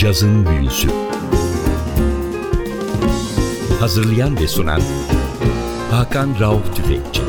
[0.00, 0.88] Cazın Büyüsü
[3.80, 4.80] Hazırlayan ve sunan
[5.90, 7.22] Hakan Rauf Tüfekçi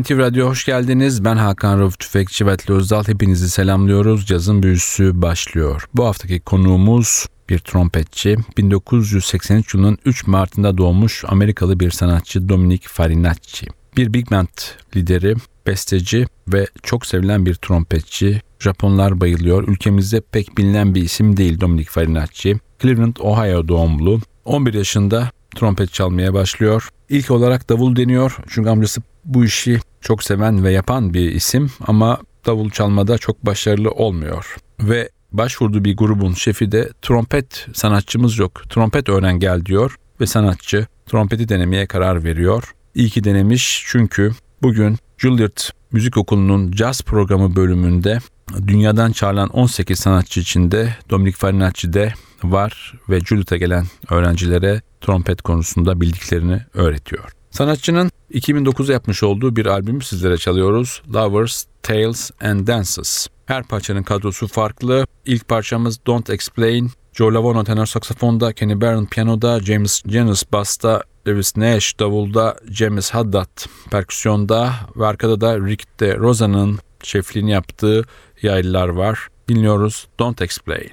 [0.00, 1.24] NTV Radyo hoş geldiniz.
[1.24, 3.04] Ben Hakan Rauf Tüfekçi ve Özdal.
[3.08, 4.26] Hepinizi selamlıyoruz.
[4.26, 5.88] Cazın Büyüsü başlıyor.
[5.94, 8.36] Bu haftaki konuğumuz bir trompetçi.
[8.56, 13.77] 1983 yılının 3 Mart'ında doğmuş Amerikalı bir sanatçı Dominic Farinacci.
[13.96, 14.48] Bir big band
[14.96, 15.34] lideri,
[15.66, 18.42] besteci ve çok sevilen bir trompetçi.
[18.60, 19.68] Japonlar bayılıyor.
[19.68, 22.56] Ülkemizde pek bilinen bir isim değil Dominic Farinacci.
[22.82, 24.20] Cleveland, Ohio doğumlu.
[24.44, 26.88] 11 yaşında trompet çalmaya başlıyor.
[27.08, 32.18] İlk olarak davul deniyor çünkü amcası bu işi çok seven ve yapan bir isim ama
[32.46, 34.56] davul çalmada çok başarılı olmuyor.
[34.80, 38.62] Ve başvurduğu bir grubun şefi de trompet sanatçımız yok.
[38.70, 42.74] Trompet öğren gel diyor ve sanatçı trompeti denemeye karar veriyor.
[42.94, 45.58] İyi ki denemiş çünkü bugün Juilliard
[45.92, 48.18] Müzik Okulu'nun caz programı bölümünde
[48.66, 56.00] dünyadan çağrılan 18 sanatçı içinde Dominic Farinacci de var ve Juilliard'a gelen öğrencilere trompet konusunda
[56.00, 57.32] bildiklerini öğretiyor.
[57.50, 61.02] Sanatçının 2009'da yapmış olduğu bir albümü sizlere çalıyoruz.
[61.14, 63.26] Lovers, Tales and Dances.
[63.46, 65.06] Her parçanın kadrosu farklı.
[65.26, 66.90] İlk parçamız Don't Explain.
[67.12, 73.66] Joe Lavono tenor saksafonda, Kenny Barron piyanoda, James Janis basta, Lewis Nash davulda, James Haddad
[73.90, 78.04] perküsyonda ve arkada da Rick de Rosa'nın şefliğini yaptığı
[78.42, 79.28] yaylılar var.
[79.48, 80.90] Dinliyoruz Don't Explain.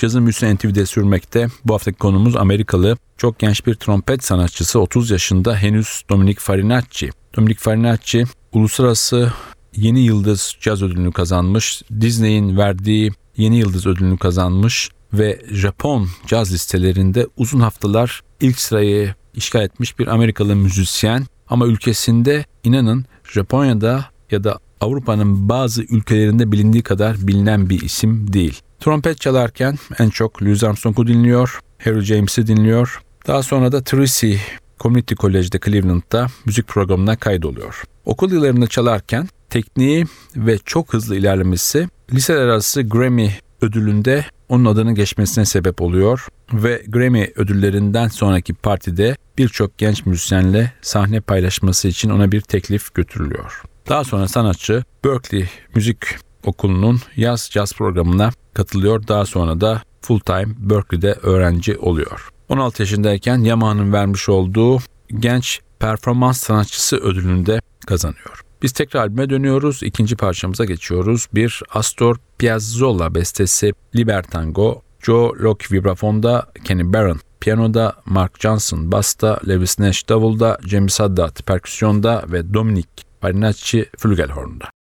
[0.00, 1.48] Cazın büyüsü NTV'de sürmekte.
[1.64, 7.10] Bu haftaki konumuz Amerikalı çok genç bir trompet sanatçısı 30 yaşında henüz Dominic Farinacci.
[7.36, 9.32] Dominic Farinacci uluslararası
[9.76, 11.82] Yeni Yıldız Caz ödülünü kazanmış.
[12.00, 19.62] Disney'in verdiği Yeni Yıldız ödülünü kazanmış ve Japon caz listelerinde uzun haftalar ilk sırayı işgal
[19.62, 27.16] etmiş bir Amerikalı müzisyen ama ülkesinde inanın Japonya'da ya da Avrupa'nın bazı ülkelerinde bilindiği kadar
[27.20, 28.60] bilinen bir isim değil.
[28.80, 33.02] Trompet çalarken en çok Louis Armstrong'u dinliyor, Harry James'i dinliyor.
[33.26, 34.34] Daha sonra da Tracy
[34.80, 37.82] Community College'de Cleveland'da müzik programına kaydoluyor.
[38.04, 40.06] Okul yıllarında çalarken tekniği
[40.36, 43.30] ve çok hızlı ilerlemesi liseler arası Grammy
[43.60, 51.20] ödülünde onun adının geçmesine sebep oluyor ve Grammy ödüllerinden sonraki partide birçok genç müzisyenle sahne
[51.20, 53.62] paylaşması için ona bir teklif götürülüyor.
[53.88, 55.98] Daha sonra sanatçı Berkeley Müzik
[56.44, 59.06] Okulu'nun yaz caz programına katılıyor.
[59.08, 62.28] Daha sonra da full time Berkeley'de öğrenci oluyor.
[62.48, 64.78] 16 yaşındayken Yamaha'nın vermiş olduğu
[65.18, 68.40] genç performans sanatçısı ödülünü de kazanıyor.
[68.62, 69.82] Biz tekrar albüme dönüyoruz.
[69.82, 71.26] İkinci parçamıza geçiyoruz.
[71.34, 74.82] Bir Astor Piazzolla bestesi Libertango.
[75.02, 82.24] Joe Locke vibrafonda, Kenny Barron piyanoda, Mark Johnson basta, Lewis Nash davulda, James Haddad perküsyonda
[82.28, 82.88] ve Dominic
[83.20, 84.79] Farinacci flügelhorn'da.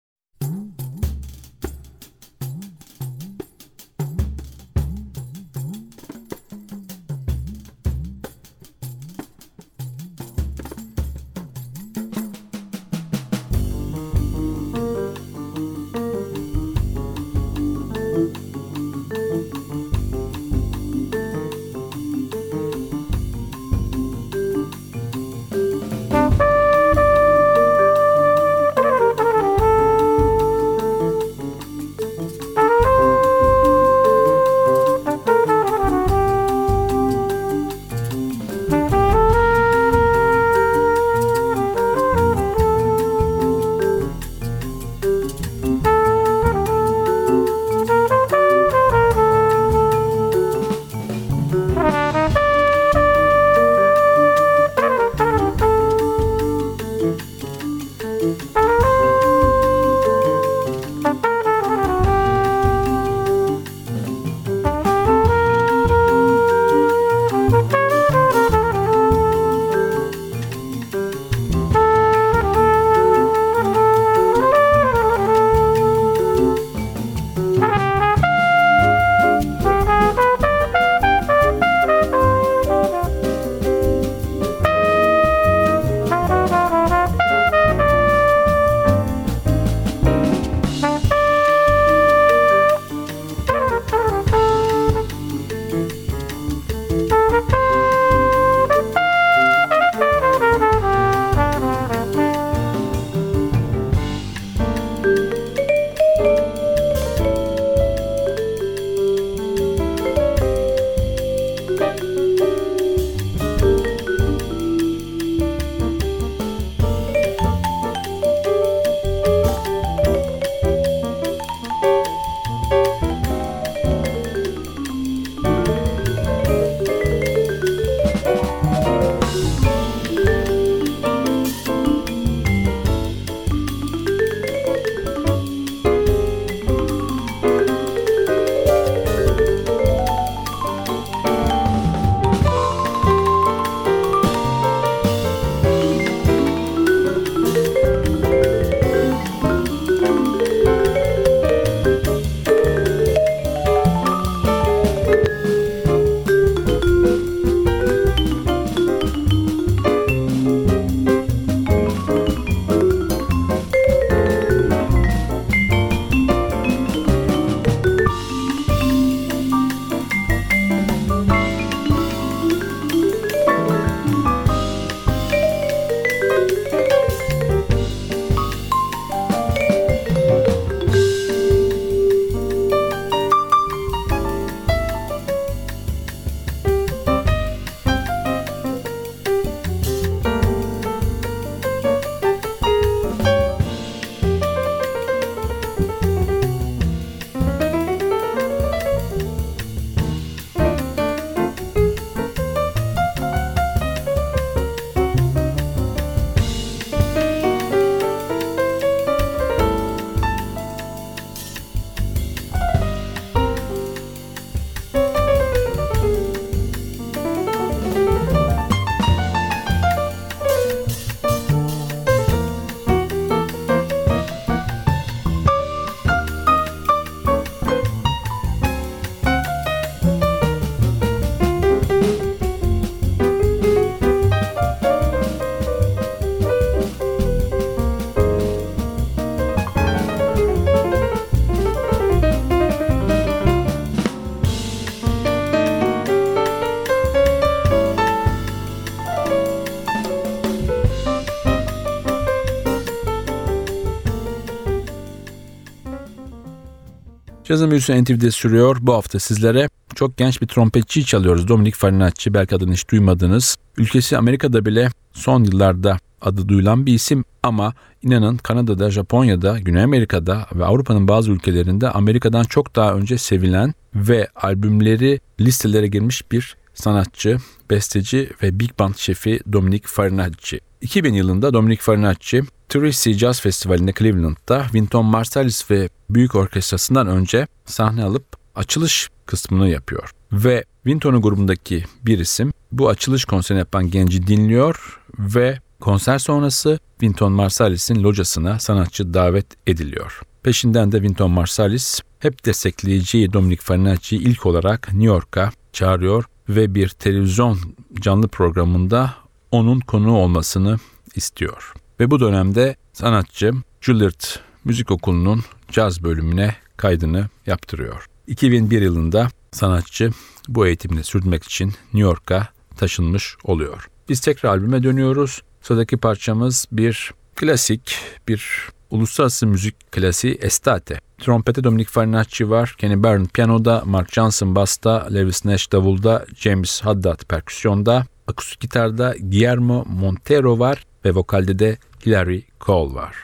[257.48, 258.76] Cazın büyüsü NTV'de sürüyor.
[258.80, 261.48] Bu hafta sizlere çok genç bir trompetçi çalıyoruz.
[261.48, 263.56] Dominic Farinacci belki adını hiç duymadınız.
[263.76, 270.46] Ülkesi Amerika'da bile son yıllarda adı duyulan bir isim ama inanın Kanada'da, Japonya'da, Güney Amerika'da
[270.54, 277.36] ve Avrupa'nın bazı ülkelerinde Amerika'dan çok daha önce sevilen ve albümleri listelere girmiş bir sanatçı,
[277.70, 280.60] besteci ve big band şefi Dominic Farinacci.
[280.80, 288.04] 2000 yılında Dominic Farinacci, Tracy Jazz Festivali'nde Cleveland'da Winton Marsalis ve büyük orkestrasından önce sahne
[288.04, 290.10] alıp açılış kısmını yapıyor.
[290.32, 297.32] Ve Winton'un grubundaki bir isim bu açılış konserini yapan genci dinliyor ve konser sonrası Winton
[297.32, 300.20] Marsalis'in locasına sanatçı davet ediliyor.
[300.42, 306.88] Peşinden de Winton Marsalis hep destekleyeceği Dominic Farinacci'yi ilk olarak New York'a çağırıyor ve bir
[306.88, 307.58] televizyon
[308.00, 309.14] canlı programında
[309.50, 310.78] onun konuğu olmasını
[311.14, 311.72] istiyor.
[312.00, 314.20] Ve bu dönemde sanatçı Juilliard
[314.64, 318.06] Müzik Okulu'nun caz bölümüne kaydını yaptırıyor.
[318.26, 320.10] 2001 yılında sanatçı
[320.48, 323.88] bu eğitimini sürdürmek için New York'a taşınmış oluyor.
[324.08, 325.42] Biz tekrar albüme dönüyoruz.
[325.62, 327.98] Sıradaki parçamız bir klasik,
[328.28, 330.98] bir uluslararası müzik klasiği Estate.
[331.18, 337.24] Trompete Dominic Farinacci var, Kenny Barron piyanoda, Mark Johnson basta, Lewis Nash davulda, James Haddad
[337.24, 343.22] perküsyonda, akustik gitarda Guillermo Montero var ve vokalde de Hilary Cole var.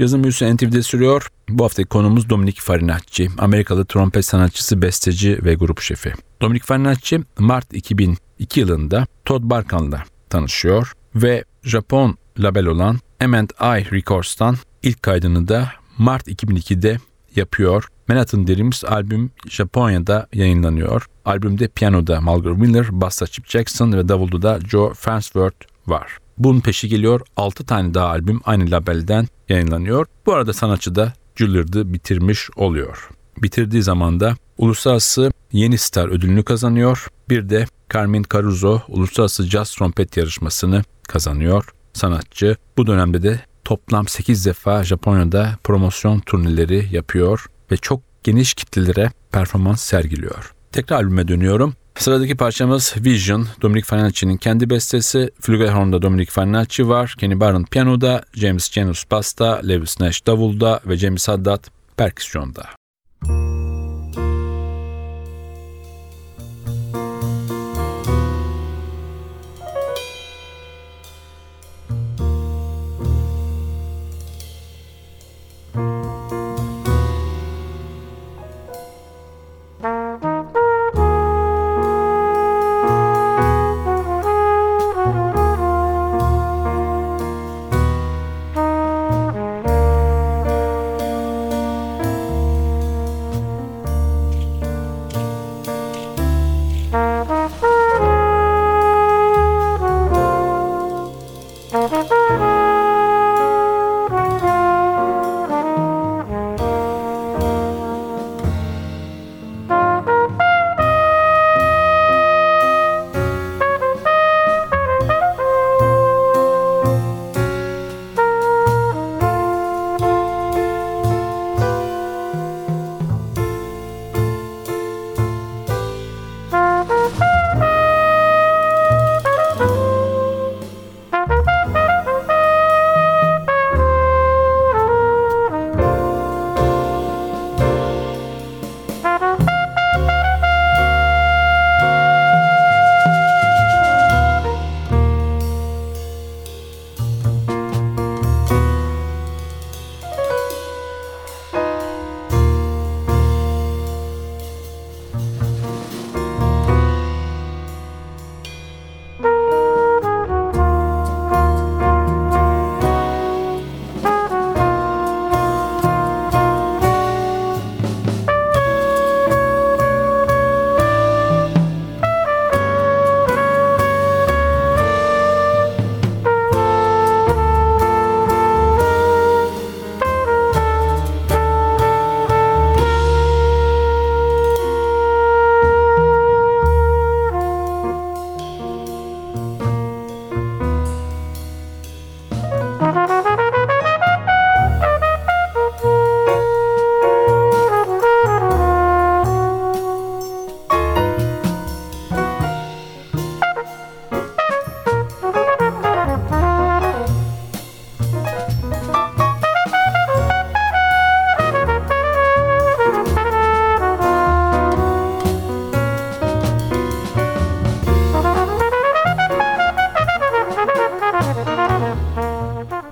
[0.00, 1.28] Cazın büyüsü NTV'de sürüyor.
[1.48, 3.30] Bu haftaki konumuz Dominic Farinacci.
[3.38, 6.12] Amerikalı trompet sanatçısı, besteci ve grup şefi.
[6.42, 15.02] Dominic Farinacci Mart 2002 yılında Todd Barkan'la tanışıyor ve Japon label olan M&I Records'tan ilk
[15.02, 16.98] kaydını da Mart 2002'de
[17.36, 17.88] yapıyor.
[18.08, 21.06] Manhattan Dreams albüm Japonya'da yayınlanıyor.
[21.24, 26.18] Albümde piyanoda Mulger Miller, bassa Chip Jackson ve davulda da Joe Farnsworth var.
[26.40, 30.06] Bunun peşi geliyor 6 tane daha albüm aynı labelden yayınlanıyor.
[30.26, 33.08] Bu arada sanatçı da Juilliard'ı bitirmiş oluyor.
[33.38, 37.06] Bitirdiği zaman da Uluslararası Yeni Star ödülünü kazanıyor.
[37.28, 41.64] Bir de Carmen Caruso Uluslararası Jazz Trompet yarışmasını kazanıyor.
[41.92, 49.10] Sanatçı bu dönemde de toplam 8 defa Japonya'da promosyon turneleri yapıyor ve çok geniş kitlelere
[49.32, 50.54] performans sergiliyor.
[50.72, 51.74] Tekrar albüme dönüyorum.
[52.00, 55.30] Sıradaki parçamız Vision, Dominic Farinacci'nin kendi bestesi.
[55.40, 61.28] Flugelhorn'da Dominic Farinacci var, Kenny Barron piyanoda, James Janus basta, Lewis Nash davulda ve James
[61.28, 61.64] Haddad
[61.96, 62.79] perküsyonda.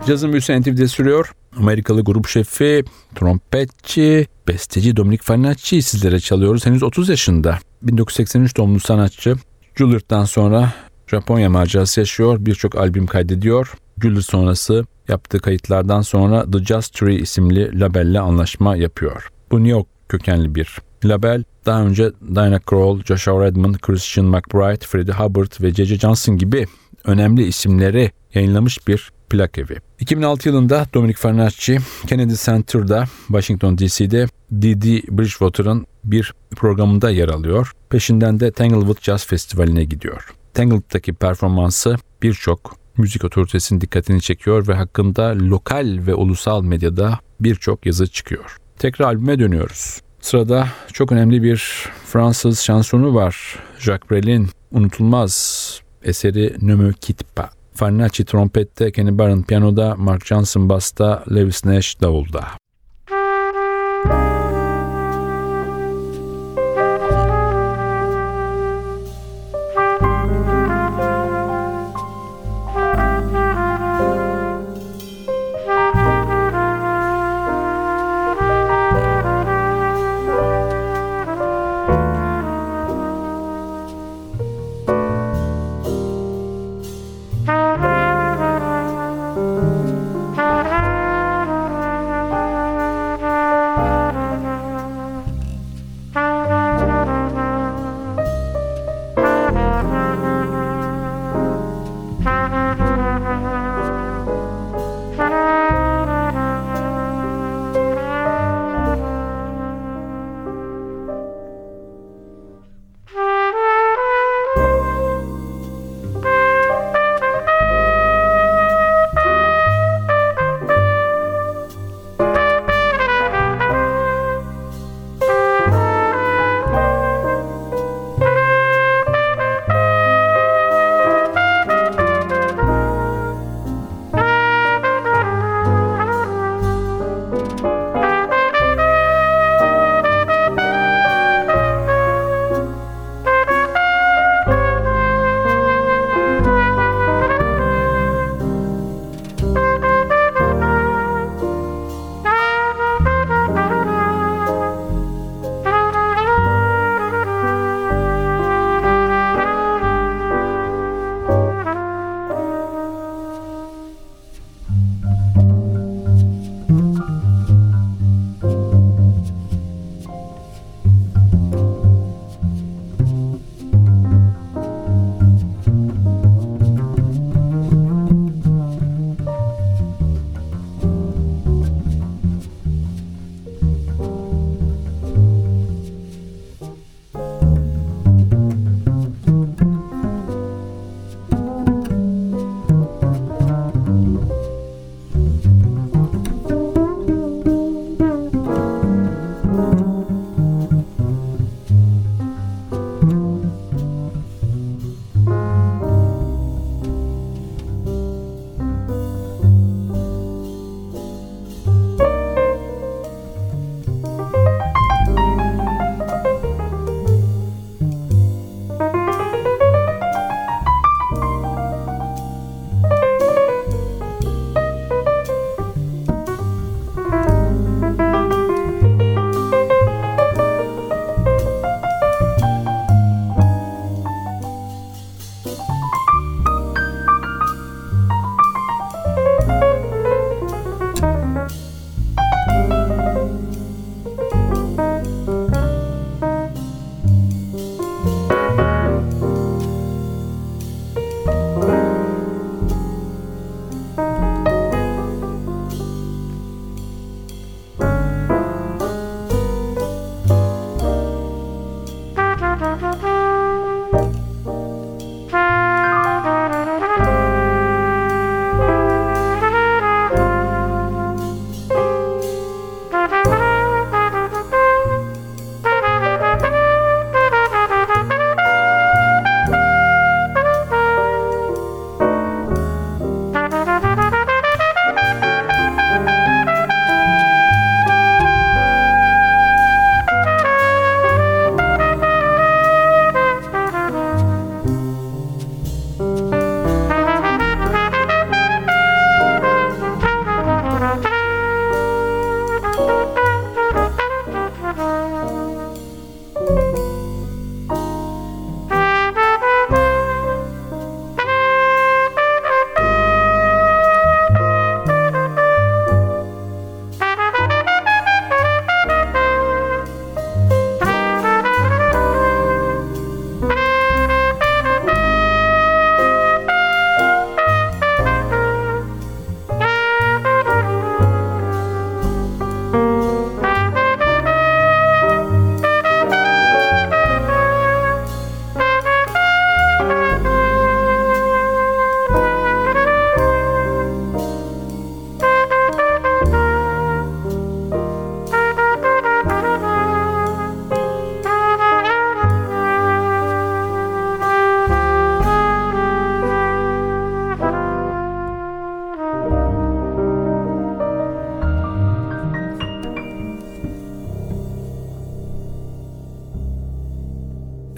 [0.08, 1.32] Cazın büyüsü NTV'de sürüyor.
[1.56, 6.66] Amerikalı grup şefi, trompetçi, besteci Dominic Farinacci sizlere çalıyoruz.
[6.66, 7.58] Henüz 30 yaşında.
[7.82, 9.34] 1983 doğumlu sanatçı.
[9.74, 10.72] Juilliard'dan sonra
[11.06, 12.36] Japonya macerası yaşıyor.
[12.40, 13.72] Birçok albüm kaydediyor.
[14.02, 19.28] Juilliard sonrası yaptığı kayıtlardan sonra The Jazz Tree isimli labelle anlaşma yapıyor.
[19.50, 21.44] Bu New York kökenli bir label.
[21.66, 25.98] Daha önce Diana Krall, Joshua Redman, Christian McBride, Freddie Hubbard ve J.J.
[25.98, 26.66] Johnson gibi
[27.04, 29.76] önemli isimleri yayınlamış bir plak evi.
[30.00, 35.02] 2006 yılında Dominic Farinacci Kennedy Center'da Washington DC'de D.D.
[35.18, 37.72] Bridgewater'ın bir programında yer alıyor.
[37.90, 40.34] Peşinden de Tanglewood Jazz Festivali'ne gidiyor.
[40.54, 48.06] Tanglewood'daki performansı birçok müzik otoritesinin dikkatini çekiyor ve hakkında lokal ve ulusal medyada birçok yazı
[48.06, 48.56] çıkıyor.
[48.78, 50.00] Tekrar albüme dönüyoruz.
[50.20, 53.58] Sırada çok önemli bir Fransız şansonu var.
[53.78, 57.57] Jacques Brel'in unutulmaz eseri Ne me quitte pas.
[57.78, 62.56] Farinacci trompette, Kenny Barron piyanoda, Mark Johnson basta, Lewis Nash davulda.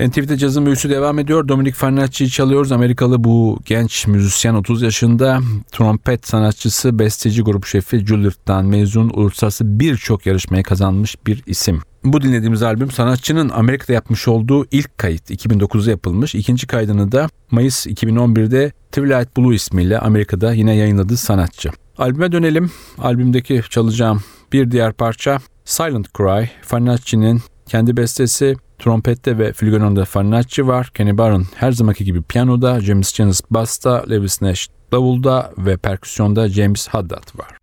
[0.08, 1.48] NTV'de cazın büyüsü devam ediyor.
[1.48, 2.72] Dominic Farnacci'yi çalıyoruz.
[2.72, 5.40] Amerikalı bu genç müzisyen 30 yaşında.
[5.72, 11.80] Trompet sanatçısı, besteci, grup şefi Juilliard'dan mezun uluslararası birçok yarışmaya kazanmış bir isim.
[12.04, 16.34] Bu dinlediğimiz albüm sanatçının Amerika'da yapmış olduğu ilk kayıt 2009'da yapılmış.
[16.34, 21.70] İkinci kaydını da Mayıs 2011'de Twilight Blue ismiyle Amerika'da yine yayınladı sanatçı.
[21.98, 22.70] Albüme dönelim.
[22.98, 26.48] Albümdeki çalacağım bir diğer parça Silent Cry.
[26.62, 30.90] Farnacci'nin kendi bestesi Trompette ve flügelonda Farnacci var.
[30.94, 36.88] Kenny Barron her zamanki gibi piyanoda, James Janis basta, Lewis Nash davulda ve perküsyonda James
[36.88, 37.59] Haddad var.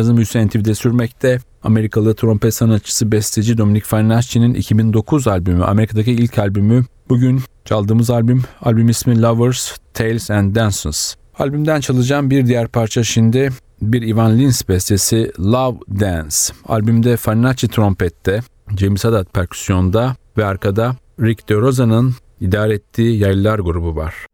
[0.00, 1.38] Cazın büyüsü NTV'de sürmekte.
[1.62, 6.84] Amerikalı trompet sanatçısı besteci Dominic Farnacci'nin 2009 albümü, Amerika'daki ilk albümü.
[7.08, 11.16] Bugün çaldığımız albüm, albüm ismi Lovers, Tales and Dances.
[11.38, 13.50] Albümden çalacağım bir diğer parça şimdi
[13.82, 16.36] bir Ivan Lins bestesi Love Dance.
[16.68, 18.40] Albümde Farinacci trompette,
[18.76, 24.29] James Haddad perküsyonda ve arkada Rick De Rosa'nın idare ettiği yaylılar grubu var.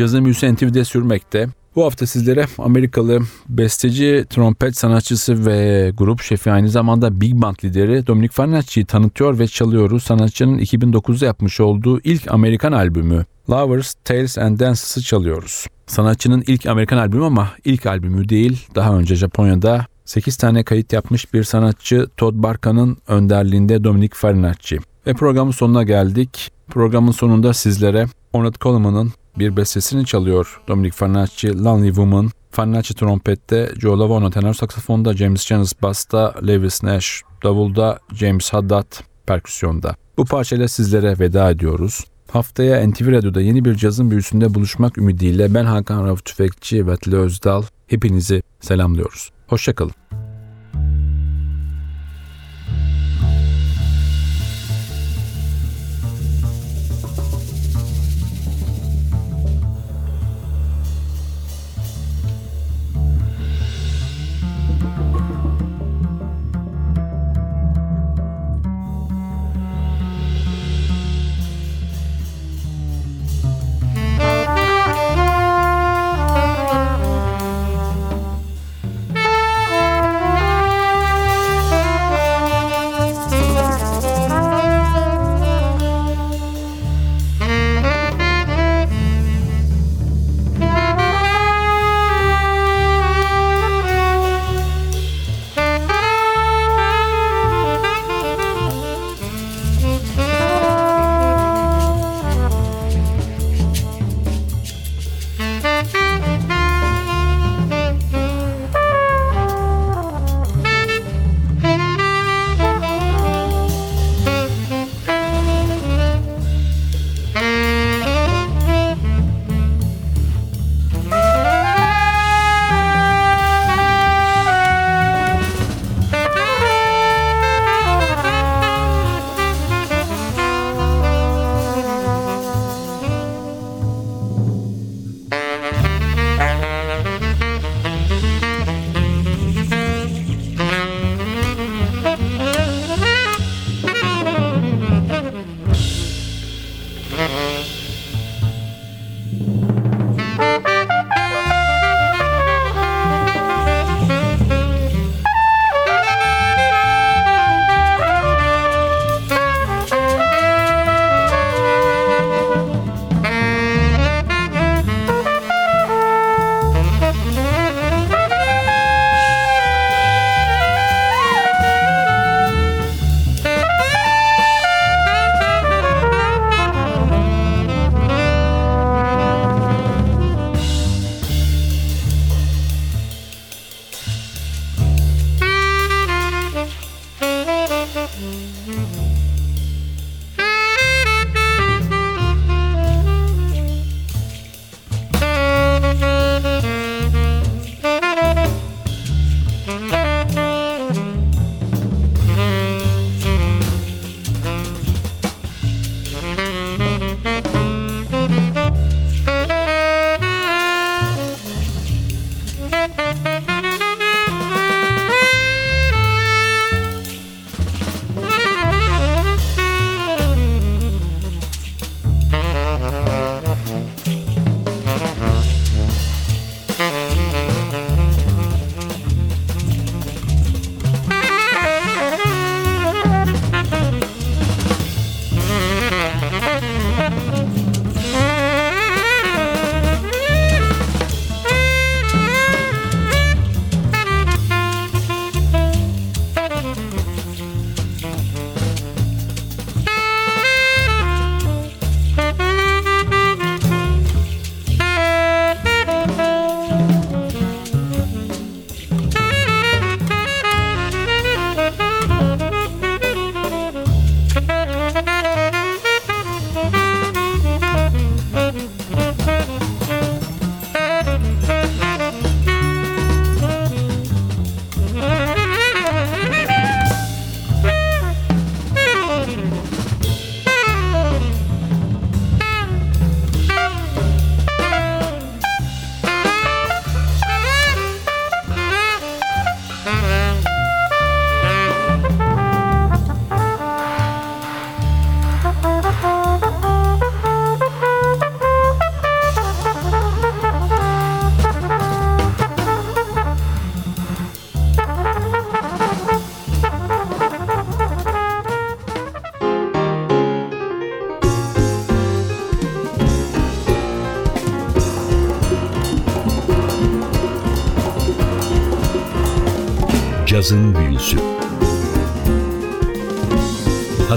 [0.00, 1.48] Cazın büyüsü NTV'de sürmekte.
[1.76, 8.06] Bu hafta sizlere Amerikalı besteci, trompet sanatçısı ve grup şefi aynı zamanda Big Band lideri
[8.06, 10.02] Dominic Farnacci'yi tanıtıyor ve çalıyoruz.
[10.02, 15.66] Sanatçının 2009'da yapmış olduğu ilk Amerikan albümü Lovers, Tales and Dances'ı çalıyoruz.
[15.86, 18.66] Sanatçının ilk Amerikan albümü ama ilk albümü değil.
[18.74, 24.78] Daha önce Japonya'da 8 tane kayıt yapmış bir sanatçı Todd Barka'nın önderliğinde Dominic Farinacci.
[25.06, 26.52] Ve programın sonuna geldik.
[26.68, 32.30] Programın sonunda sizlere Ornette Coleman'ın bir bestesini çalıyor Dominic Farnacci, Lonely Woman.
[32.50, 38.92] Farnacci trompette, Joe Lavono tenor saksafonda, James Janis basta, Lewis Nash davulda, James Haddad
[39.26, 39.96] perküsyonda.
[40.16, 42.04] Bu parçayla sizlere veda ediyoruz.
[42.30, 47.16] Haftaya NTV Radyo'da yeni bir cazın büyüsünde buluşmak ümidiyle ben Hakan Rauf Tüfekçi ve Atli
[47.16, 49.30] Özdal hepinizi selamlıyoruz.
[49.46, 50.19] Hoşçakalın.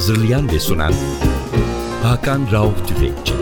[0.04, 0.94] Hazırlayan ve sunan
[2.04, 3.34] Hakan Rauf Tüfekçi